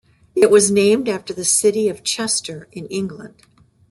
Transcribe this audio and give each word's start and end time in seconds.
It 0.35 0.49
was 0.49 0.71
named 0.71 1.07
after 1.07 1.31
the 1.31 1.45
City 1.45 1.87
of 1.87 2.03
Chester 2.03 2.67
in 2.71 2.87
England. 2.87 3.43